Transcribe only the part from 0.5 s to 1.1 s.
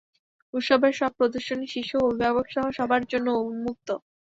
উৎসবের